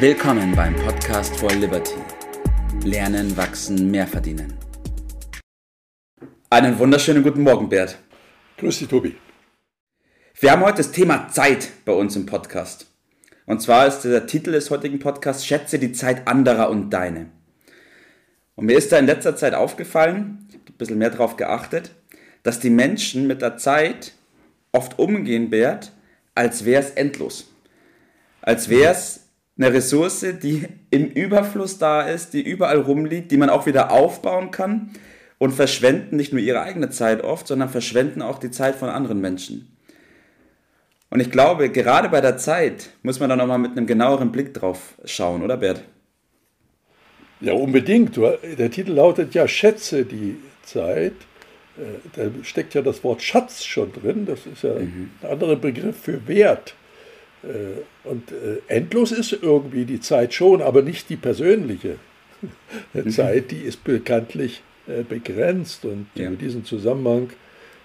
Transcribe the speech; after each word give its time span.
Willkommen 0.00 0.54
beim 0.54 0.76
Podcast 0.76 1.36
for 1.38 1.50
Liberty. 1.50 1.96
Lernen, 2.84 3.36
wachsen, 3.36 3.90
mehr 3.90 4.06
verdienen. 4.06 4.54
Einen 6.50 6.78
wunderschönen 6.78 7.24
guten 7.24 7.42
Morgen, 7.42 7.68
Bert. 7.68 7.98
Grüß 8.58 8.78
dich, 8.78 8.86
Tobi. 8.86 9.16
Wir 10.38 10.52
haben 10.52 10.62
heute 10.62 10.76
das 10.76 10.92
Thema 10.92 11.26
Zeit 11.30 11.70
bei 11.84 11.90
uns 11.90 12.14
im 12.14 12.26
Podcast. 12.26 12.86
Und 13.44 13.60
zwar 13.60 13.88
ist 13.88 14.02
der 14.02 14.28
Titel 14.28 14.52
des 14.52 14.70
heutigen 14.70 15.00
Podcasts 15.00 15.44
Schätze 15.44 15.80
die 15.80 15.90
Zeit 15.90 16.28
anderer 16.28 16.70
und 16.70 16.90
deine. 16.90 17.30
Und 18.54 18.66
mir 18.66 18.78
ist 18.78 18.92
da 18.92 19.00
in 19.00 19.06
letzter 19.06 19.34
Zeit 19.34 19.54
aufgefallen, 19.54 20.46
ich 20.48 20.54
habe 20.54 20.64
ein 20.70 20.76
bisschen 20.78 20.98
mehr 20.98 21.10
darauf 21.10 21.36
geachtet, 21.36 21.90
dass 22.44 22.60
die 22.60 22.70
Menschen 22.70 23.26
mit 23.26 23.42
der 23.42 23.56
Zeit 23.56 24.12
oft 24.70 25.00
umgehen, 25.00 25.50
Bert, 25.50 25.90
als 26.36 26.64
wäre 26.64 26.84
es 26.84 26.90
endlos. 26.90 27.52
Als 28.42 28.68
wäre 28.68 28.92
es 28.92 29.27
eine 29.58 29.72
Ressource, 29.72 30.24
die 30.42 30.66
im 30.90 31.06
Überfluss 31.06 31.78
da 31.78 32.02
ist, 32.02 32.32
die 32.32 32.42
überall 32.42 32.78
rumliegt, 32.78 33.30
die 33.32 33.36
man 33.36 33.50
auch 33.50 33.66
wieder 33.66 33.90
aufbauen 33.90 34.50
kann 34.50 34.90
und 35.38 35.52
verschwenden 35.52 36.16
nicht 36.16 36.32
nur 36.32 36.40
ihre 36.40 36.60
eigene 36.60 36.90
Zeit 36.90 37.22
oft, 37.24 37.46
sondern 37.46 37.68
verschwenden 37.68 38.22
auch 38.22 38.38
die 38.38 38.50
Zeit 38.50 38.76
von 38.76 38.88
anderen 38.88 39.20
Menschen. 39.20 39.74
Und 41.10 41.20
ich 41.20 41.30
glaube, 41.30 41.70
gerade 41.70 42.08
bei 42.08 42.20
der 42.20 42.36
Zeit 42.36 42.90
muss 43.02 43.18
man 43.18 43.30
da 43.30 43.36
nochmal 43.36 43.58
mit 43.58 43.72
einem 43.72 43.86
genaueren 43.86 44.30
Blick 44.30 44.54
drauf 44.54 44.94
schauen, 45.04 45.42
oder 45.42 45.56
Bert? 45.56 45.82
Ja, 47.40 47.54
unbedingt. 47.54 48.16
Der 48.16 48.70
Titel 48.70 48.92
lautet 48.92 49.34
ja 49.34 49.48
Schätze 49.48 50.04
die 50.04 50.36
Zeit. 50.62 51.14
Äh, 51.76 52.08
da 52.14 52.44
steckt 52.44 52.74
ja 52.74 52.82
das 52.82 53.04
Wort 53.04 53.22
Schatz 53.22 53.64
schon 53.64 53.92
drin. 53.92 54.26
Das 54.26 54.44
ist 54.44 54.62
ja 54.62 54.74
mhm. 54.74 55.10
ein 55.22 55.30
anderer 55.30 55.56
Begriff 55.56 55.96
für 55.98 56.26
Wert. 56.26 56.74
Äh, 57.42 58.08
und 58.08 58.32
äh, 58.32 58.58
endlos 58.68 59.12
ist 59.12 59.32
irgendwie 59.32 59.84
die 59.84 60.00
Zeit 60.00 60.34
schon, 60.34 60.62
aber 60.62 60.82
nicht 60.82 61.08
die 61.10 61.16
persönliche 61.16 61.96
mhm. 62.92 63.10
Zeit, 63.10 63.50
die 63.50 63.60
ist 63.60 63.84
bekanntlich 63.84 64.62
begrenzt. 65.10 65.84
Und 65.84 66.06
ja. 66.14 66.28
in 66.28 66.38
diesem 66.38 66.64
Zusammenhang 66.64 67.28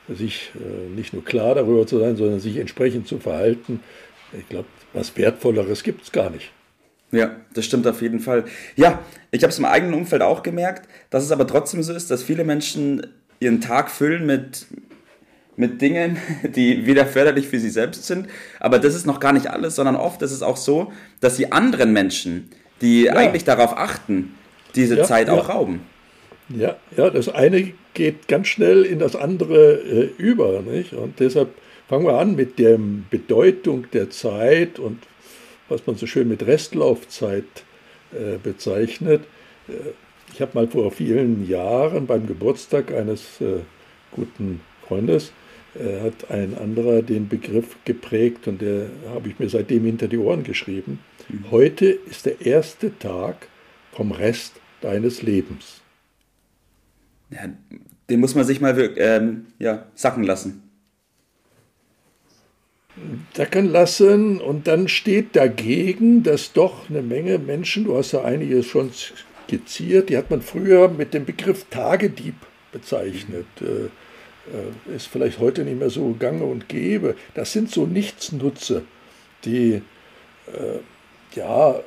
sich 0.07 0.51
nicht 0.95 1.11
nur 1.11 1.25
klar 1.25 1.53
darüber 1.53 1.85
zu 1.85 1.99
sein, 1.99 2.15
sondern 2.15 2.39
sich 2.39 2.55
entsprechend 2.55 3.09
zu 3.09 3.19
verhalten, 3.19 3.81
ich 4.31 4.47
glaube, 4.47 4.67
was 4.93 5.17
Wertvolleres 5.17 5.83
gibt 5.83 6.03
es 6.03 6.13
gar 6.13 6.29
nicht. 6.29 6.51
Ja, 7.11 7.35
das 7.53 7.65
stimmt 7.65 7.85
auf 7.87 8.01
jeden 8.01 8.19
Fall. 8.19 8.45
Ja, 8.75 8.99
ich 9.31 9.43
habe 9.43 9.51
es 9.51 9.59
im 9.59 9.65
eigenen 9.65 9.93
Umfeld 9.93 10.23
auch 10.23 10.41
gemerkt, 10.41 10.89
dass 11.11 11.23
es 11.23 11.31
aber 11.31 11.45
trotzdem 11.45 11.83
so 11.83 11.93
ist, 11.93 12.09
dass 12.09 12.23
viele 12.23 12.43
Menschen 12.43 13.05
ihren 13.39 13.61
Tag 13.61 13.91
füllen 13.91 14.25
mit, 14.25 14.65
mit 15.55 15.81
Dingen, 15.81 16.17
die 16.43 16.85
weder 16.85 17.05
förderlich 17.05 17.47
für 17.47 17.59
sie 17.59 17.69
selbst 17.69 18.05
sind. 18.05 18.27
Aber 18.59 18.79
das 18.79 18.95
ist 18.95 19.05
noch 19.05 19.19
gar 19.19 19.33
nicht 19.33 19.47
alles, 19.47 19.75
sondern 19.75 19.95
oft 19.95 20.21
ist 20.21 20.31
es 20.31 20.41
auch 20.41 20.57
so, 20.57 20.91
dass 21.19 21.37
sie 21.37 21.51
anderen 21.51 21.93
Menschen, 21.93 22.49
die 22.81 23.03
ja. 23.03 23.13
eigentlich 23.13 23.43
darauf 23.43 23.77
achten, 23.77 24.35
diese 24.75 24.97
ja, 24.97 25.03
Zeit 25.03 25.29
auch 25.29 25.49
rauben. 25.49 25.81
Ja, 26.49 26.75
ja, 26.97 27.09
das 27.09 27.29
eine 27.29 27.71
geht 27.93 28.27
ganz 28.27 28.47
schnell 28.47 28.83
in 28.83 28.99
das 28.99 29.15
andere 29.15 29.73
äh, 29.75 30.09
über. 30.17 30.61
Nicht? 30.61 30.93
Und 30.93 31.19
deshalb 31.19 31.49
fangen 31.87 32.05
wir 32.05 32.17
an 32.17 32.35
mit 32.35 32.59
der 32.59 32.79
Bedeutung 33.09 33.85
der 33.91 34.09
Zeit 34.09 34.79
und 34.79 34.99
was 35.69 35.85
man 35.85 35.95
so 35.95 36.05
schön 36.05 36.27
mit 36.27 36.45
Restlaufzeit 36.45 37.43
äh, 38.11 38.37
bezeichnet. 38.41 39.23
Äh, 39.67 39.91
ich 40.33 40.41
habe 40.41 40.51
mal 40.55 40.67
vor 40.67 40.91
vielen 40.91 41.47
Jahren 41.47 42.07
beim 42.07 42.25
Geburtstag 42.27 42.91
eines 42.91 43.39
äh, 43.39 43.59
guten 44.11 44.61
Freundes 44.87 45.31
hat 45.75 46.29
ein 46.29 46.57
anderer 46.57 47.01
den 47.01 47.27
Begriff 47.27 47.77
geprägt 47.85 48.47
und 48.47 48.61
der 48.61 48.87
habe 49.09 49.29
ich 49.29 49.39
mir 49.39 49.49
seitdem 49.49 49.85
hinter 49.85 50.07
die 50.07 50.17
Ohren 50.17 50.43
geschrieben. 50.43 50.99
Mhm. 51.29 51.51
Heute 51.51 51.87
ist 51.87 52.25
der 52.25 52.41
erste 52.45 52.97
Tag 52.99 53.47
vom 53.91 54.11
Rest 54.11 54.53
deines 54.81 55.21
Lebens. 55.21 55.81
Ja, 57.29 57.49
den 58.09 58.19
muss 58.19 58.35
man 58.35 58.45
sich 58.45 58.61
mal 58.61 58.93
ähm, 58.97 59.47
ja, 59.59 59.85
sacken 59.95 60.23
lassen. 60.23 60.61
Sacken 63.33 63.69
lassen 63.69 64.39
und 64.39 64.67
dann 64.67 64.87
steht 64.87 65.35
dagegen, 65.35 66.21
dass 66.21 66.53
doch 66.53 66.89
eine 66.89 67.01
Menge 67.01 67.39
Menschen, 67.39 67.85
du 67.85 67.97
hast 67.97 68.11
ja 68.11 68.23
einiges 68.23 68.67
schon 68.67 68.91
skizziert, 68.93 70.09
die 70.09 70.17
hat 70.17 70.29
man 70.29 70.43
früher 70.43 70.89
mit 70.89 71.15
dem 71.15 71.25
Begriff 71.25 71.65
Tagedieb 71.71 72.35
bezeichnet. 72.71 73.47
Mhm. 73.59 73.89
Äh, 74.51 74.95
ist 74.95 75.07
vielleicht 75.07 75.39
heute 75.39 75.63
nicht 75.63 75.79
mehr 75.79 75.89
so 75.89 76.15
gange 76.19 76.43
und 76.43 76.67
gäbe. 76.67 77.15
Das 77.33 77.53
sind 77.53 77.71
so 77.71 77.85
Nichtsnutze, 77.85 78.83
die 79.45 79.81
äh, 80.47 80.79
ja, 81.35 81.79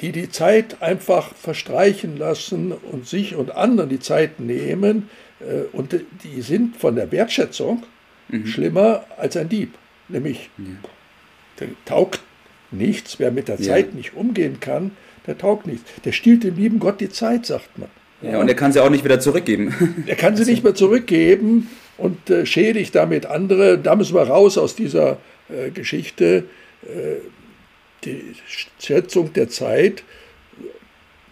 die 0.00 0.12
die 0.12 0.30
Zeit 0.30 0.82
einfach 0.82 1.34
verstreichen 1.34 2.16
lassen 2.16 2.72
und 2.72 3.06
sich 3.06 3.34
und 3.34 3.50
anderen 3.50 3.90
die 3.90 4.00
Zeit 4.00 4.40
nehmen 4.40 5.08
äh, 5.40 5.62
und 5.72 5.94
die 6.24 6.42
sind 6.42 6.76
von 6.76 6.96
der 6.96 7.12
Wertschätzung 7.12 7.82
mhm. 8.28 8.46
schlimmer 8.46 9.04
als 9.16 9.36
ein 9.36 9.48
Dieb. 9.48 9.74
Nämlich, 10.08 10.50
ja. 10.58 10.64
der 11.60 11.68
taugt 11.84 12.20
nichts, 12.70 13.18
wer 13.18 13.32
mit 13.32 13.48
der 13.48 13.58
Zeit 13.58 13.94
nicht 13.94 14.14
umgehen 14.14 14.60
kann, 14.60 14.92
der 15.26 15.36
taugt 15.36 15.66
nichts. 15.66 15.90
Der 16.04 16.12
stiehlt 16.12 16.44
dem 16.44 16.56
lieben 16.56 16.78
Gott 16.78 17.00
die 17.00 17.08
Zeit, 17.08 17.46
sagt 17.46 17.78
man. 17.78 17.88
Ja, 18.22 18.40
und 18.40 18.48
er 18.48 18.54
kann 18.54 18.72
sie 18.72 18.82
auch 18.82 18.90
nicht 18.90 19.04
wieder 19.04 19.20
zurückgeben. 19.20 19.74
Er 20.06 20.16
kann 20.16 20.36
sie 20.36 20.50
nicht 20.50 20.64
mehr 20.64 20.74
zurückgeben 20.74 21.68
und 21.98 22.30
äh, 22.30 22.46
schädigt 22.46 22.94
damit 22.94 23.26
andere. 23.26 23.78
Da 23.78 23.94
müssen 23.94 24.14
wir 24.14 24.22
raus 24.22 24.56
aus 24.58 24.74
dieser 24.74 25.18
äh, 25.48 25.70
Geschichte. 25.70 26.44
Äh, 26.82 27.20
die 28.04 28.34
Schätzung 28.78 29.32
der 29.32 29.48
Zeit 29.48 30.04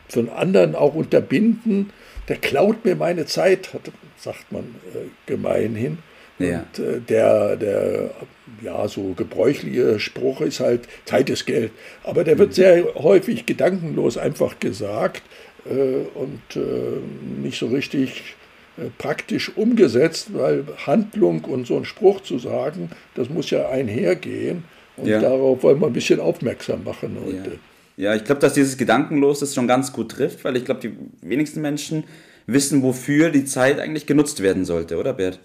von 0.09 0.29
anderen 0.29 0.75
auch 0.75 0.95
unterbinden. 0.95 1.91
Der 2.29 2.37
klaut 2.37 2.85
mir 2.85 2.97
meine 2.97 3.27
Zeit, 3.27 3.75
hat, 3.75 3.83
sagt 4.19 4.51
man 4.51 4.65
äh, 4.95 5.09
gemeinhin. 5.27 5.99
Ja. 6.39 6.65
Und 6.77 6.85
äh, 6.85 7.01
der, 7.01 7.57
der 7.57 8.11
ja, 8.63 8.89
so 8.89 9.13
gebräuchliche 9.15 10.01
Spruch 10.01 10.41
ist 10.41 10.61
halt, 10.61 10.89
Zeit 11.05 11.31
ist 11.31 11.47
Geld. 11.47 11.71
Aber 12.03 12.25
der 12.25 12.39
wird 12.39 12.51
mhm. 12.51 12.55
sehr 12.55 12.95
häufig 12.97 13.47
gedankenlos 13.47 14.19
einfach 14.19 14.59
gesagt 14.59 15.23
und 15.67 16.57
äh, 16.57 17.41
nicht 17.41 17.59
so 17.59 17.67
richtig 17.67 18.37
äh, 18.77 18.91
praktisch 18.99 19.57
umgesetzt, 19.57 20.29
weil 20.33 20.65
Handlung 20.87 21.45
und 21.45 21.67
so 21.67 21.77
ein 21.77 21.85
Spruch 21.85 22.21
zu 22.21 22.39
sagen, 22.39 22.91
das 23.15 23.29
muss 23.31 23.51
ja 23.51 23.69
einhergehen. 23.69 24.65
Und 24.97 25.09
ja. 25.09 25.21
darauf 25.21 25.63
wollen 25.63 25.81
wir 25.81 25.87
ein 25.87 25.93
bisschen 25.93 26.21
aufmerksam 26.21 26.85
machen 26.85 27.17
heute. 27.25 27.59
Ja, 27.97 28.11
ja 28.11 28.17
ich 28.17 28.25
glaube, 28.25 28.41
dass 28.41 28.55
dieses 28.55 28.77
Gedankenlos 28.77 29.41
das 29.41 29.55
schon 29.55 29.67
ganz 29.67 29.93
gut 29.93 30.13
trifft, 30.13 30.45
weil 30.45 30.57
ich 30.57 30.65
glaube, 30.65 30.81
die 30.81 30.93
wenigsten 31.23 31.61
Menschen 31.61 32.05
wissen, 32.47 32.83
wofür 32.83 33.31
die 33.31 33.45
Zeit 33.45 33.81
eigentlich 33.81 34.07
genutzt 34.07 34.43
werden 34.43 34.65
sollte, 34.65 34.99
oder 34.99 35.13
Bert? 35.13 35.41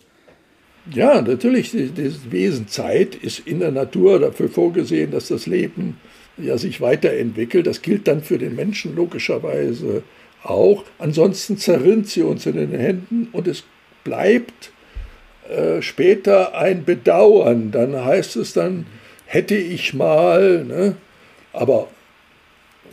Ja, 0.91 1.21
natürlich, 1.21 1.71
das 1.71 2.31
Wesen 2.31 2.67
Zeit 2.67 3.15
ist 3.15 3.39
in 3.45 3.59
der 3.59 3.71
Natur 3.71 4.19
dafür 4.19 4.49
vorgesehen, 4.49 5.11
dass 5.11 5.27
das 5.27 5.45
Leben 5.45 5.97
ja 6.41 6.57
sich 6.57 6.81
weiterentwickelt. 6.81 7.67
Das 7.67 7.81
gilt 7.81 8.07
dann 8.07 8.21
für 8.21 8.37
den 8.37 8.55
Menschen 8.55 8.95
logischerweise 8.95 10.03
auch. 10.43 10.83
Ansonsten 10.97 11.57
zerrinnt 11.57 12.07
sie 12.07 12.23
uns 12.23 12.45
in 12.45 12.55
den 12.55 12.71
Händen 12.71 13.27
und 13.31 13.47
es 13.47 13.63
bleibt 14.03 14.71
äh, 15.49 15.81
später 15.81 16.55
ein 16.55 16.85
Bedauern. 16.85 17.71
Dann 17.71 18.03
heißt 18.03 18.35
es 18.35 18.53
dann, 18.53 18.85
hätte 19.25 19.55
ich 19.55 19.93
mal, 19.93 20.65
ne? 20.65 20.95
aber 21.53 21.87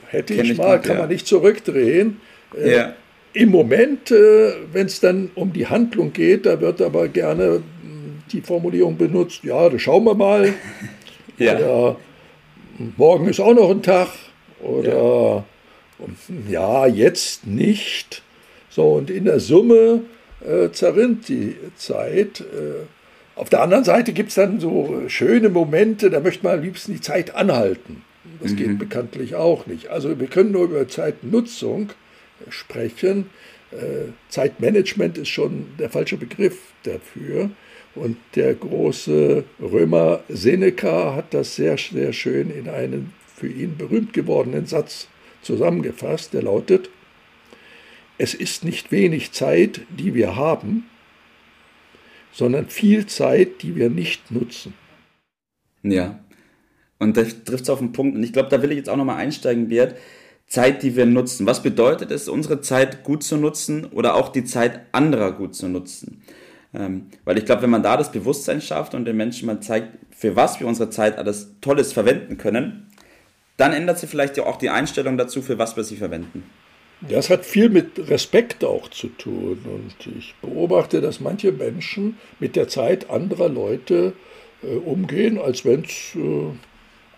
hätte 0.08 0.34
Kenn 0.34 0.46
ich 0.46 0.56
mal, 0.56 0.76
gut, 0.76 0.86
kann 0.86 0.96
ja. 0.96 1.02
man 1.02 1.10
nicht 1.10 1.26
zurückdrehen. 1.26 2.20
Äh, 2.56 2.76
ja. 2.76 2.94
Im 3.32 3.50
Moment, 3.50 4.10
äh, 4.10 4.52
wenn 4.72 4.86
es 4.86 5.00
dann 5.00 5.30
um 5.34 5.52
die 5.52 5.66
Handlung 5.66 6.12
geht, 6.12 6.46
da 6.46 6.60
wird 6.60 6.80
aber 6.80 7.08
gerne 7.08 7.62
die 8.32 8.40
Formulierung 8.40 8.96
benutzt, 8.96 9.44
ja, 9.44 9.68
das 9.68 9.82
schauen 9.82 10.04
wir 10.04 10.14
mal. 10.14 10.52
ja. 11.38 11.56
Oder 11.56 11.96
morgen 12.96 13.28
ist 13.28 13.40
auch 13.40 13.54
noch 13.54 13.70
ein 13.70 13.82
Tag. 13.82 14.08
Oder 14.60 15.44
ja, 16.48 16.86
ja 16.86 16.86
jetzt 16.86 17.46
nicht. 17.46 18.22
So, 18.70 18.92
und 18.92 19.10
in 19.10 19.24
der 19.24 19.40
Summe 19.40 20.02
äh, 20.44 20.70
zerrinnt 20.70 21.28
die 21.28 21.56
Zeit. 21.76 22.40
Äh, 22.40 22.84
auf 23.36 23.50
der 23.50 23.62
anderen 23.62 23.84
Seite 23.84 24.12
gibt 24.12 24.30
es 24.30 24.34
dann 24.34 24.60
so 24.60 25.02
schöne 25.08 25.50
Momente, 25.50 26.10
da 26.10 26.20
möchte 26.20 26.44
man 26.44 26.58
am 26.58 26.62
liebsten 26.62 26.92
die 26.92 27.00
Zeit 27.00 27.34
anhalten. 27.34 28.02
Das 28.40 28.52
mhm. 28.52 28.56
geht 28.56 28.78
bekanntlich 28.78 29.34
auch 29.34 29.66
nicht. 29.66 29.88
Also 29.88 30.18
wir 30.18 30.26
können 30.26 30.52
nur 30.52 30.64
über 30.64 30.88
Zeitnutzung 30.88 31.90
sprechen. 32.48 33.30
Äh, 33.72 34.10
Zeitmanagement 34.28 35.18
ist 35.18 35.28
schon 35.28 35.66
der 35.78 35.90
falsche 35.90 36.16
Begriff 36.16 36.58
dafür. 36.82 37.50
Und 37.96 38.18
der 38.34 38.54
große 38.54 39.44
Römer 39.60 40.20
Seneca 40.28 41.14
hat 41.14 41.32
das 41.34 41.56
sehr, 41.56 41.78
sehr 41.78 42.12
schön 42.12 42.50
in 42.50 42.68
einen 42.68 43.12
für 43.34 43.48
ihn 43.48 43.76
berühmt 43.76 44.12
gewordenen 44.12 44.66
Satz 44.66 45.08
zusammengefasst, 45.42 46.32
der 46.32 46.42
lautet, 46.42 46.90
es 48.18 48.34
ist 48.34 48.64
nicht 48.64 48.92
wenig 48.92 49.32
Zeit, 49.32 49.82
die 49.90 50.14
wir 50.14 50.36
haben, 50.36 50.84
sondern 52.32 52.68
viel 52.68 53.06
Zeit, 53.06 53.62
die 53.62 53.76
wir 53.76 53.90
nicht 53.90 54.30
nutzen. 54.30 54.74
Ja, 55.82 56.20
Und 56.98 57.16
das 57.16 57.44
trifft 57.44 57.64
es 57.64 57.70
auf 57.70 57.78
den 57.78 57.92
Punkt. 57.92 58.16
Und 58.16 58.22
ich 58.22 58.32
glaube, 58.32 58.48
da 58.48 58.62
will 58.62 58.72
ich 58.72 58.78
jetzt 58.78 58.88
auch 58.88 58.96
nochmal 58.96 59.16
einsteigen, 59.16 59.68
Bert. 59.68 59.96
Zeit, 60.46 60.82
die 60.82 60.96
wir 60.96 61.06
nutzen. 61.06 61.44
Was 61.46 61.62
bedeutet 61.62 62.10
es, 62.10 62.28
unsere 62.28 62.60
Zeit 62.60 63.02
gut 63.02 63.22
zu 63.22 63.36
nutzen 63.36 63.84
oder 63.84 64.14
auch 64.14 64.28
die 64.28 64.44
Zeit 64.44 64.80
anderer 64.92 65.32
gut 65.32 65.54
zu 65.54 65.68
nutzen? 65.68 66.22
Ähm, 66.76 67.06
weil 67.24 67.38
ich 67.38 67.46
glaube, 67.46 67.62
wenn 67.62 67.70
man 67.70 67.82
da 67.82 67.96
das 67.96 68.12
Bewusstsein 68.12 68.60
schafft 68.60 68.94
und 68.94 69.04
den 69.06 69.16
Menschen 69.16 69.46
mal 69.46 69.60
zeigt, 69.60 69.88
für 70.10 70.36
was 70.36 70.60
wir 70.60 70.66
unsere 70.66 70.90
Zeit 70.90 71.16
alles 71.16 71.52
Tolles 71.60 71.92
verwenden 71.92 72.36
können, 72.36 72.90
dann 73.56 73.72
ändert 73.72 73.98
sich 73.98 74.10
vielleicht 74.10 74.38
auch 74.40 74.56
die 74.56 74.68
Einstellung 74.70 75.16
dazu, 75.16 75.40
für 75.40 75.58
was 75.58 75.76
wir 75.76 75.84
sie 75.84 75.96
verwenden. 75.96 76.44
Das 77.00 77.30
hat 77.30 77.44
viel 77.44 77.68
mit 77.68 78.08
Respekt 78.10 78.64
auch 78.64 78.88
zu 78.88 79.08
tun. 79.08 79.58
Und 79.64 80.16
ich 80.16 80.34
beobachte, 80.40 81.00
dass 81.00 81.20
manche 81.20 81.52
Menschen 81.52 82.18
mit 82.40 82.56
der 82.56 82.68
Zeit 82.68 83.10
anderer 83.10 83.48
Leute 83.48 84.14
äh, 84.62 84.76
umgehen, 84.76 85.38
als 85.38 85.64
wenn 85.64 85.84
es 85.84 86.14
äh, 86.14 86.52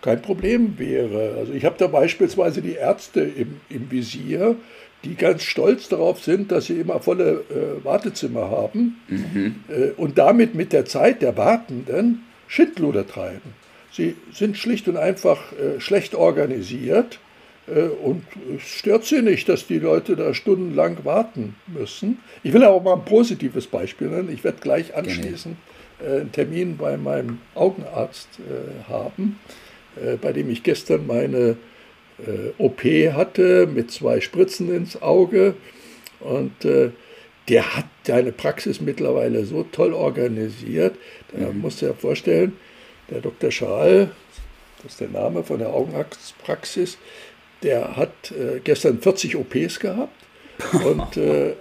kein 0.01 0.21
Problem 0.21 0.77
wäre. 0.77 1.35
Also 1.37 1.53
ich 1.53 1.65
habe 1.65 1.75
da 1.77 1.87
beispielsweise 1.87 2.61
die 2.61 2.73
Ärzte 2.73 3.21
im, 3.21 3.61
im 3.69 3.91
Visier, 3.91 4.55
die 5.03 5.15
ganz 5.15 5.43
stolz 5.43 5.87
darauf 5.89 6.23
sind, 6.23 6.51
dass 6.51 6.65
sie 6.65 6.79
immer 6.79 6.99
volle 6.99 7.43
äh, 7.49 7.83
Wartezimmer 7.83 8.51
haben 8.51 8.97
mhm. 9.07 9.55
äh, 9.69 9.89
und 9.91 10.17
damit 10.17 10.55
mit 10.55 10.73
der 10.73 10.85
Zeit 10.85 11.21
der 11.21 11.37
Wartenden 11.37 12.23
Schindluder 12.47 13.07
treiben. 13.07 13.53
Sie 13.91 14.15
sind 14.33 14.57
schlicht 14.57 14.87
und 14.87 14.97
einfach 14.97 15.53
äh, 15.53 15.79
schlecht 15.79 16.15
organisiert 16.15 17.19
äh, 17.67 17.83
und 17.83 18.23
es 18.55 18.63
stört 18.63 19.05
sie 19.05 19.21
nicht, 19.21 19.47
dass 19.47 19.67
die 19.67 19.79
Leute 19.79 20.15
da 20.15 20.33
stundenlang 20.33 21.05
warten 21.05 21.55
müssen. 21.67 22.19
Ich 22.43 22.53
will 22.53 22.63
aber 22.63 22.81
mal 22.81 22.95
ein 22.95 23.05
positives 23.05 23.67
Beispiel 23.67 24.07
nennen. 24.07 24.29
Ich 24.31 24.43
werde 24.43 24.59
gleich 24.59 24.95
anschließend 24.95 25.55
äh, 26.01 26.21
einen 26.21 26.31
Termin 26.31 26.77
bei 26.77 26.97
meinem 26.97 27.39
Augenarzt 27.55 28.29
äh, 29.95 30.15
bei 30.17 30.33
dem 30.33 30.49
ich 30.49 30.63
gestern 30.63 31.07
meine 31.07 31.57
OP 32.57 32.83
hatte 32.83 33.65
mit 33.65 33.91
zwei 33.91 34.19
Spritzen 34.19 34.75
ins 34.75 35.01
Auge. 35.01 35.53
Und 36.19 36.51
der 37.49 37.75
hat 37.77 37.85
seine 38.05 38.31
Praxis 38.31 38.81
mittlerweile 38.81 39.45
so 39.45 39.63
toll 39.63 39.93
organisiert. 39.93 40.95
Da 41.31 41.49
mhm. 41.49 41.61
musst 41.61 41.81
du 41.81 41.87
dir 41.87 41.93
vorstellen, 41.93 42.57
der 43.09 43.21
Dr. 43.21 43.51
Schaal, 43.51 44.11
das 44.83 44.93
ist 44.93 45.01
der 45.01 45.09
Name 45.09 45.43
von 45.43 45.59
der 45.59 45.69
Augenarztpraxis, 45.69 46.97
der 47.63 47.97
hat 47.97 48.31
äh, 48.31 48.59
gestern 48.63 48.99
40 48.99 49.35
OPs 49.35 49.79
gehabt 49.79 50.13
und 50.85 51.17
äh, 51.17 51.49
äh, 51.51 51.55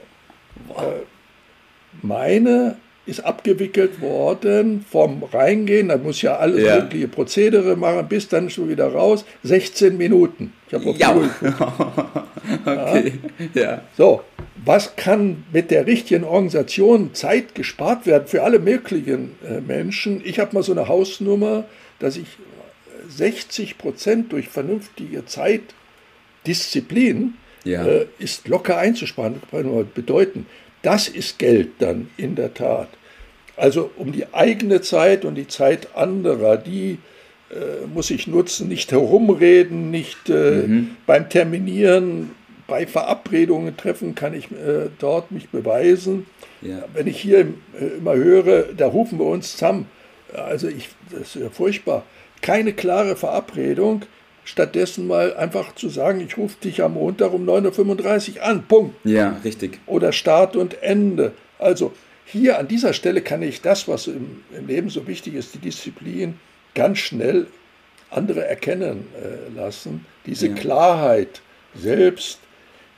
meine 2.03 2.77
ist 3.09 3.21
abgewickelt 3.21 4.01
worden 4.01 4.85
vom 4.89 5.23
Reingehen, 5.23 5.89
da 5.89 5.97
muss 5.97 6.21
ja 6.23 6.37
alles 6.37 6.63
ja. 6.63 6.77
mögliche 6.77 7.09
Prozedere 7.09 7.77
machen, 7.77 8.07
bis 8.09 8.29
dann 8.29 8.51
schon 8.51 8.69
wieder 8.69 8.89
raus, 8.89 9.25
16 9.43 9.97
Minuten. 9.97 10.53
Ich 10.69 10.75
habe 10.75 10.91
ja. 10.91 11.17
okay. 12.67 13.13
Ja. 13.55 13.63
ja. 13.63 13.83
So, 13.97 14.23
was 14.65 14.97
kann 14.97 15.45
mit 15.53 15.71
der 15.71 15.87
richtigen 15.87 16.25
Organisation 16.25 17.15
Zeit 17.15 17.55
gespart 17.55 18.07
werden 18.07 18.27
für 18.27 18.43
alle 18.43 18.59
möglichen 18.59 19.37
äh, 19.47 19.61
Menschen? 19.61 20.21
Ich 20.25 20.39
habe 20.39 20.55
mal 20.55 20.63
so 20.63 20.73
eine 20.73 20.89
Hausnummer, 20.89 21.65
dass 22.01 22.17
ich 22.17 22.27
60 23.09 23.79
Prozent 23.79 24.33
durch 24.33 24.49
vernünftige 24.49 25.25
Zeit 25.25 25.63
Disziplin 26.47 27.35
ja. 27.65 27.87
äh, 27.87 28.07
ist 28.19 28.49
locker 28.49 28.77
einzusparen. 28.77 29.41
Bedeuten, 29.95 30.47
das 30.83 31.09
ist 31.09 31.39
Geld 31.39 31.73
dann 31.79 32.11
in 32.17 32.35
der 32.35 32.55
Tat. 32.55 32.89
Also 33.57 33.91
um 33.97 34.13
die 34.13 34.33
eigene 34.33 34.81
Zeit 34.81 35.25
und 35.25 35.35
die 35.35 35.49
Zeit 35.49 35.97
anderer, 35.97 36.57
die 36.57 36.99
äh, 37.51 37.87
muss 37.93 38.11
ich 38.11 38.27
nutzen, 38.27 38.69
nicht 38.69 38.93
herumreden, 38.93 39.91
nicht 39.91 40.29
äh, 40.29 40.67
mhm. 40.67 40.97
beim 41.07 41.29
Terminieren, 41.29 42.31
bei 42.69 42.87
Verabredungen 42.87 43.77
treffen, 43.77 44.15
kann 44.15 44.35
ich 44.35 44.51
äh, 44.53 44.91
dort 44.99 45.33
mich 45.33 45.49
beweisen. 45.49 46.27
Ja. 46.61 46.85
Wenn 46.93 47.07
ich 47.07 47.21
hier 47.21 47.41
äh, 47.81 47.97
immer 47.99 48.15
höre, 48.15 48.65
da 48.77 48.87
rufen 48.87 49.19
wir 49.19 49.27
uns 49.27 49.53
zusammen, 49.53 49.87
also 50.33 50.69
ich, 50.69 50.91
das 51.11 51.35
ist 51.35 51.43
ja 51.43 51.49
furchtbar, 51.49 52.05
keine 52.43 52.75
klare 52.75 53.17
Verabredung, 53.17 54.03
stattdessen 54.49 55.07
mal 55.07 55.37
einfach 55.37 55.75
zu 55.75 55.91
sagen, 55.91 56.21
ich 56.21 56.39
rufe 56.39 56.57
dich 56.65 56.83
am 56.83 56.95
Montag 56.95 57.35
um 57.35 57.47
9.35 57.47 58.37
Uhr 58.37 58.43
an, 58.45 58.65
Punkt. 58.67 58.97
Ja, 59.05 59.39
richtig. 59.45 59.79
Oder 59.85 60.13
Start 60.13 60.57
und 60.57 60.83
Ende. 60.83 61.33
Also 61.59 61.93
hier 62.25 62.59
an 62.59 62.67
dieser 62.67 62.95
Stelle 62.95 63.21
kann 63.21 63.43
ich 63.43 63.61
das, 63.61 63.89
was 63.89 64.07
im, 64.07 64.43
im 64.57 64.67
Leben 64.67 64.89
so 64.89 65.07
wichtig 65.07 65.35
ist, 65.35 65.55
die 65.55 65.59
Disziplin, 65.59 66.41
ganz 66.75 66.99
schnell 66.99 67.47
andere 68.11 68.47
erkennen 68.47 69.09
äh, 69.15 69.55
lassen. 69.55 70.07
Diese 70.25 70.49
ja. 70.49 70.55
Klarheit 70.55 71.43
selbst 71.75 72.39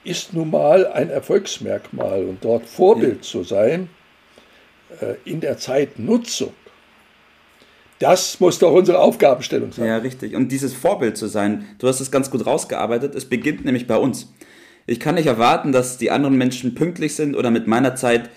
ist 0.05 0.32
nun 0.32 0.50
mal 0.50 0.87
ein 0.87 1.11
Erfolgsmerkmal 1.11 2.25
und 2.26 2.44
dort 2.44 2.64
Vorbild 2.64 3.17
ja. 3.17 3.23
zu 3.23 3.43
sein 3.43 3.91
äh, 5.00 5.14
in 5.25 5.41
der 5.41 5.58
Zeitnutzung 5.58 6.53
das 8.00 8.41
muss 8.41 8.58
doch 8.58 8.73
unsere 8.73 8.99
Aufgabenstellung 8.99 9.73
sein. 9.73 9.87
Ja, 9.87 9.99
richtig. 9.99 10.35
Und 10.35 10.50
dieses 10.50 10.73
Vorbild 10.73 11.19
zu 11.19 11.29
sein, 11.29 11.67
du 11.79 11.87
hast 11.87 12.00
es 12.00 12.11
ganz 12.11 12.31
gut 12.31 12.47
rausgearbeitet, 12.47 13.14
es 13.14 13.26
beginnt 13.26 13.64
nämlich 13.64 13.87
bei 13.87 13.97
uns. 13.97 14.32
Ich 14.87 14.99
kann 14.99 15.14
nicht 15.17 15.26
erwarten, 15.26 15.70
dass 15.70 15.99
die 15.99 16.11
anderen 16.11 16.37
Menschen 16.37 16.75
pünktlich 16.75 17.14
sind 17.14 17.37
oder 17.37 17.50
mit 17.50 17.67
meiner 17.67 17.94
Zeit 17.94 18.31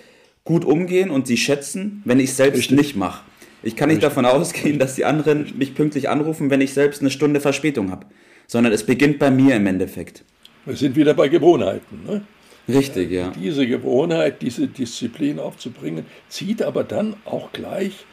gut 0.44 0.66
umgehen 0.66 1.10
und 1.10 1.28
sie 1.28 1.38
schätzen, 1.38 2.02
wenn 2.04 2.20
ich 2.20 2.32
es 2.32 2.38
selbst 2.38 2.60
richtig. 2.60 2.78
nicht 2.78 2.96
mache. 2.98 3.24
Ich 3.64 3.78
kann 3.78 3.88
nicht 3.88 4.04
richtig. 4.04 4.10
davon 4.10 4.26
ausgehen, 4.26 4.80
dass 4.80 4.96
die 4.96 5.06
anderen 5.06 5.54
mich 5.58 5.74
pünktlich 5.74 6.10
anrufen, 6.10 6.50
wenn 6.50 6.60
ich 6.60 6.74
selbst 6.74 7.00
eine 7.00 7.10
Stunde 7.10 7.40
Verspätung 7.40 7.90
habe. 7.90 8.06
Sondern 8.48 8.74
es 8.74 8.86
beginnt 8.86 9.18
bei 9.18 9.32
mir 9.32 9.56
im 9.56 9.66
Endeffekt. 9.66 10.26
Wir 10.66 10.76
sind 10.76 10.98
wieder 10.98 11.14
bei 11.14 11.30
Gewohnheiten. 11.30 12.02
Ne? 12.06 12.22
Richtig, 12.68 13.12
ja. 13.12 13.32
Diese 13.32 13.66
Gewohnheit, 13.66 14.42
diese 14.42 14.68
Disziplin 14.68 15.40
aufzubringen, 15.40 16.06
zieht 16.28 16.62
aber 16.62 16.84
dann 16.84 17.16
auch 17.24 17.54
gleich, 17.54 18.06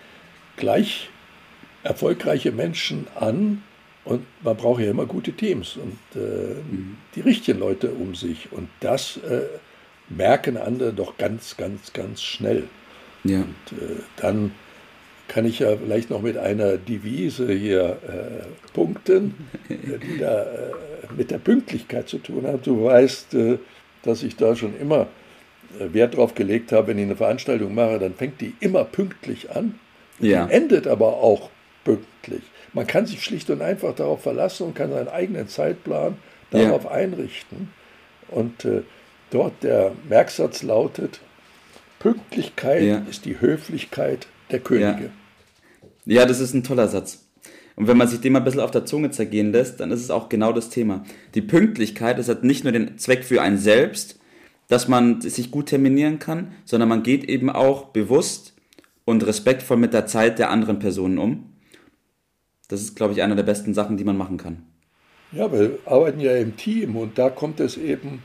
gleich 0.56 1.10
erfolgreiche 1.82 2.52
Menschen 2.52 3.06
an 3.14 3.62
und 4.04 4.24
man 4.42 4.56
braucht 4.56 4.80
ja 4.80 4.90
immer 4.90 5.06
gute 5.06 5.32
Teams 5.32 5.76
und 5.76 5.98
äh, 6.14 6.54
mhm. 6.70 6.96
die 7.14 7.20
richtigen 7.20 7.58
Leute 7.58 7.90
um 7.90 8.14
sich. 8.14 8.50
Und 8.50 8.68
das 8.80 9.18
äh, 9.18 9.42
merken 10.08 10.56
andere 10.56 10.92
doch 10.92 11.16
ganz, 11.18 11.56
ganz, 11.56 11.92
ganz 11.92 12.22
schnell. 12.22 12.64
Ja. 13.24 13.38
Und 13.38 13.78
äh, 13.78 14.00
dann 14.16 14.52
kann 15.28 15.44
ich 15.44 15.60
ja 15.60 15.76
vielleicht 15.76 16.10
noch 16.10 16.22
mit 16.22 16.36
einer 16.36 16.76
Devise 16.76 17.52
hier 17.52 17.98
äh, 18.08 18.72
punkten, 18.72 19.34
die 19.68 20.18
da 20.18 20.42
äh, 20.42 20.46
mit 21.16 21.30
der 21.30 21.38
Pünktlichkeit 21.38 22.08
zu 22.08 22.18
tun 22.18 22.46
hat. 22.46 22.66
Du 22.66 22.84
weißt, 22.84 23.34
äh, 23.34 23.58
dass 24.02 24.22
ich 24.22 24.36
da 24.36 24.56
schon 24.56 24.78
immer 24.78 25.06
Wert 25.78 26.16
drauf 26.16 26.34
gelegt 26.34 26.72
habe, 26.72 26.88
wenn 26.88 26.98
ich 26.98 27.04
eine 27.04 27.14
Veranstaltung 27.14 27.74
mache, 27.76 28.00
dann 28.00 28.14
fängt 28.14 28.40
die 28.40 28.54
immer 28.58 28.82
pünktlich 28.82 29.52
an. 29.52 29.78
Ja. 30.18 30.46
Die 30.46 30.52
endet 30.52 30.88
aber 30.88 31.18
auch 31.18 31.48
pünktlich. 31.84 32.42
Man 32.72 32.86
kann 32.86 33.06
sich 33.06 33.22
schlicht 33.22 33.50
und 33.50 33.62
einfach 33.62 33.94
darauf 33.94 34.22
verlassen 34.22 34.68
und 34.68 34.74
kann 34.74 34.90
seinen 34.90 35.08
eigenen 35.08 35.48
Zeitplan 35.48 36.16
darauf 36.50 36.84
ja. 36.84 36.90
einrichten. 36.90 37.70
Und 38.28 38.64
äh, 38.64 38.82
dort 39.30 39.62
der 39.62 39.92
Merksatz 40.08 40.62
lautet, 40.62 41.20
Pünktlichkeit 41.98 42.82
ja. 42.82 43.02
ist 43.10 43.24
die 43.24 43.40
Höflichkeit 43.40 44.26
der 44.50 44.60
Könige. 44.60 45.10
Ja. 46.06 46.20
ja, 46.20 46.26
das 46.26 46.40
ist 46.40 46.54
ein 46.54 46.64
toller 46.64 46.88
Satz. 46.88 47.24
Und 47.76 47.86
wenn 47.88 47.96
man 47.96 48.08
sich 48.08 48.20
den 48.20 48.32
mal 48.32 48.40
ein 48.40 48.44
bisschen 48.44 48.60
auf 48.60 48.70
der 48.70 48.84
Zunge 48.84 49.10
zergehen 49.10 49.52
lässt, 49.52 49.80
dann 49.80 49.90
ist 49.90 50.02
es 50.02 50.10
auch 50.10 50.28
genau 50.28 50.52
das 50.52 50.70
Thema. 50.70 51.04
Die 51.34 51.42
Pünktlichkeit, 51.42 52.18
das 52.18 52.28
hat 52.28 52.44
nicht 52.44 52.64
nur 52.64 52.72
den 52.72 52.98
Zweck 52.98 53.24
für 53.24 53.42
einen 53.42 53.58
selbst, 53.58 54.18
dass 54.68 54.86
man 54.86 55.20
sich 55.20 55.50
gut 55.50 55.66
terminieren 55.66 56.18
kann, 56.18 56.52
sondern 56.64 56.88
man 56.88 57.02
geht 57.02 57.24
eben 57.24 57.50
auch 57.50 57.86
bewusst 57.86 58.54
und 59.04 59.26
respektvoll 59.26 59.76
mit 59.76 59.92
der 59.92 60.06
Zeit 60.06 60.38
der 60.38 60.50
anderen 60.50 60.78
Personen 60.78 61.18
um. 61.18 61.49
Das 62.70 62.80
ist, 62.80 62.94
glaube 62.94 63.12
ich, 63.12 63.22
eine 63.22 63.34
der 63.34 63.42
besten 63.42 63.74
Sachen, 63.74 63.96
die 63.96 64.04
man 64.04 64.16
machen 64.16 64.36
kann. 64.36 64.64
Ja, 65.32 65.52
wir 65.52 65.78
arbeiten 65.86 66.20
ja 66.20 66.36
im 66.36 66.56
Team 66.56 66.96
und 66.96 67.18
da 67.18 67.28
kommt 67.28 67.58
es 67.58 67.76
eben 67.76 68.22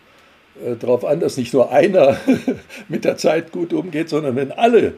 äh, 0.64 0.76
darauf 0.76 1.04
an, 1.04 1.20
dass 1.20 1.38
nicht 1.38 1.52
nur 1.52 1.72
einer 1.72 2.18
mit 2.88 3.06
der 3.06 3.18
Zeit 3.18 3.52
gut 3.52 3.74
umgeht, 3.74 4.10
sondern 4.10 4.36
wenn 4.36 4.52
alle 4.52 4.94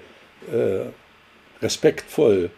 äh, 0.52 0.90
respektvoll, 1.62 2.50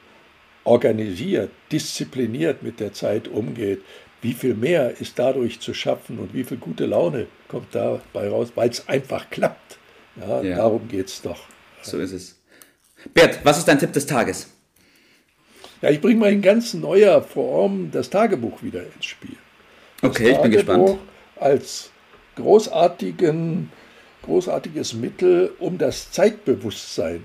organisiert, 0.63 1.51
diszipliniert 1.71 2.63
mit 2.63 2.79
der 2.79 2.91
Zeit 2.91 3.27
umgeht, 3.27 3.81
wie 4.21 4.33
viel 4.33 4.55
mehr 4.55 4.99
ist 4.99 5.17
dadurch 5.17 5.59
zu 5.59 5.75
schaffen 5.75 6.17
und 6.17 6.33
wie 6.33 6.43
viel 6.43 6.57
gute 6.57 6.87
Laune 6.87 7.27
kommt 7.47 7.73
dabei 7.73 8.29
raus, 8.29 8.51
weil 8.55 8.69
es 8.69 8.87
einfach 8.87 9.29
klappt. 9.29 9.77
Ja, 10.19 10.41
ja. 10.41 10.55
Darum 10.57 10.87
geht 10.87 11.07
es 11.07 11.21
doch. 11.21 11.39
So 11.83 11.99
ist 11.99 12.13
es. 12.13 12.39
Bert, 13.13 13.39
was 13.43 13.59
ist 13.59 13.67
dein 13.67 13.79
Tipp 13.79 13.93
des 13.93 14.07
Tages? 14.07 14.49
Ja, 15.81 15.89
ich 15.89 16.01
bringe 16.01 16.19
mal 16.19 16.31
in 16.31 16.41
ganz 16.41 16.73
neuer 16.73 17.21
Form 17.21 17.89
das 17.91 18.09
Tagebuch 18.09 18.61
wieder 18.61 18.83
ins 18.83 19.05
Spiel. 19.05 19.37
Das 20.01 20.11
okay, 20.11 20.31
ich 20.31 20.37
bin 20.39 20.51
gespannt. 20.51 20.97
Als 21.37 21.91
großartigen, 22.35 23.71
großartiges 24.23 24.93
Mittel, 24.93 25.53
um 25.59 25.77
das 25.77 26.11
Zeitbewusstsein, 26.11 27.23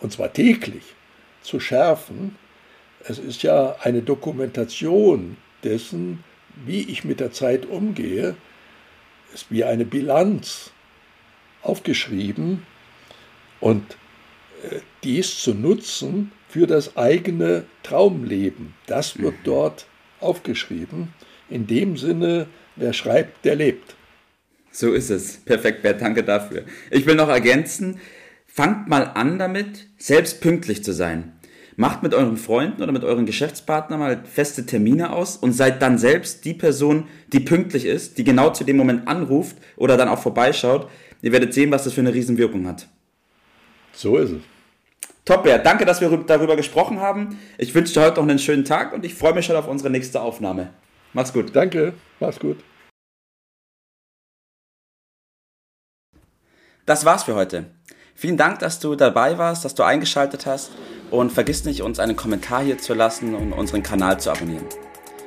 und 0.00 0.12
zwar 0.12 0.32
täglich, 0.32 0.94
zu 1.42 1.58
schärfen, 1.58 2.36
Es 3.08 3.18
ist 3.18 3.42
ja 3.42 3.76
eine 3.80 4.00
Dokumentation 4.02 5.36
dessen, 5.64 6.22
wie 6.64 6.82
ich 6.82 7.04
mit 7.04 7.18
der 7.18 7.32
Zeit 7.32 7.66
umgehe. 7.66 8.36
Es 9.28 9.42
ist 9.42 9.50
wie 9.50 9.64
eine 9.64 9.84
Bilanz 9.84 10.70
aufgeschrieben 11.62 12.64
und 13.60 13.96
äh, 14.70 14.80
dies 15.02 15.40
zu 15.40 15.54
nutzen 15.54 16.30
für 16.52 16.66
das 16.66 16.98
eigene 16.98 17.64
Traumleben. 17.82 18.74
Das 18.86 19.18
wird 19.18 19.38
mhm. 19.38 19.44
dort 19.44 19.86
aufgeschrieben. 20.20 21.14
In 21.48 21.66
dem 21.66 21.96
Sinne, 21.96 22.46
wer 22.76 22.92
schreibt, 22.92 23.46
der 23.46 23.56
lebt. 23.56 23.96
So 24.70 24.92
ist 24.92 25.08
es. 25.08 25.38
Perfekt, 25.38 25.82
Bert, 25.82 26.02
danke 26.02 26.22
dafür. 26.22 26.64
Ich 26.90 27.06
will 27.06 27.14
noch 27.14 27.30
ergänzen, 27.30 28.00
fangt 28.46 28.86
mal 28.86 29.04
an 29.14 29.38
damit, 29.38 29.88
selbst 29.96 30.42
pünktlich 30.42 30.84
zu 30.84 30.92
sein. 30.92 31.32
Macht 31.76 32.02
mit 32.02 32.12
euren 32.12 32.36
Freunden 32.36 32.82
oder 32.82 32.92
mit 32.92 33.02
euren 33.02 33.24
Geschäftspartnern 33.24 33.98
mal 33.98 34.22
feste 34.24 34.66
Termine 34.66 35.14
aus 35.14 35.38
und 35.38 35.54
seid 35.54 35.80
dann 35.80 35.96
selbst 35.96 36.44
die 36.44 36.52
Person, 36.52 37.08
die 37.32 37.40
pünktlich 37.40 37.86
ist, 37.86 38.18
die 38.18 38.24
genau 38.24 38.50
zu 38.50 38.64
dem 38.64 38.76
Moment 38.76 39.08
anruft 39.08 39.56
oder 39.76 39.96
dann 39.96 40.08
auch 40.08 40.20
vorbeischaut. 40.20 40.90
Ihr 41.22 41.32
werdet 41.32 41.54
sehen, 41.54 41.70
was 41.70 41.84
das 41.84 41.94
für 41.94 42.02
eine 42.02 42.12
Riesenwirkung 42.12 42.66
hat. 42.66 42.88
So 43.94 44.18
ist 44.18 44.32
es. 44.32 44.51
Top, 45.24 45.44
Bert. 45.44 45.64
Danke, 45.64 45.84
dass 45.84 46.00
wir 46.00 46.10
darüber 46.26 46.56
gesprochen 46.56 47.00
haben. 47.00 47.38
Ich 47.56 47.74
wünsche 47.74 47.94
dir 47.94 48.02
heute 48.02 48.16
noch 48.16 48.28
einen 48.28 48.40
schönen 48.40 48.64
Tag 48.64 48.92
und 48.92 49.04
ich 49.04 49.14
freue 49.14 49.34
mich 49.34 49.46
schon 49.46 49.56
auf 49.56 49.68
unsere 49.68 49.88
nächste 49.90 50.20
Aufnahme. 50.20 50.70
Mach's 51.12 51.32
gut. 51.32 51.54
Danke. 51.54 51.94
Mach's 52.18 52.40
gut. 52.40 52.58
Das 56.86 57.04
war's 57.04 57.22
für 57.22 57.36
heute. 57.36 57.70
Vielen 58.14 58.36
Dank, 58.36 58.58
dass 58.58 58.80
du 58.80 58.96
dabei 58.96 59.38
warst, 59.38 59.64
dass 59.64 59.74
du 59.74 59.84
eingeschaltet 59.84 60.46
hast 60.46 60.72
und 61.10 61.30
vergiss 61.30 61.64
nicht, 61.64 61.82
uns 61.82 62.00
einen 62.00 62.16
Kommentar 62.16 62.62
hier 62.62 62.78
zu 62.78 62.92
lassen 62.94 63.34
und 63.34 63.52
unseren 63.52 63.82
Kanal 63.82 64.18
zu 64.18 64.30
abonnieren. 64.30 64.66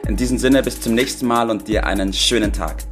In 0.07 0.17
diesem 0.17 0.37
Sinne, 0.37 0.61
bis 0.61 0.81
zum 0.81 0.93
nächsten 0.93 1.25
Mal 1.25 1.49
und 1.49 1.67
dir 1.67 1.85
einen 1.85 2.11
schönen 2.11 2.51
Tag. 2.51 2.83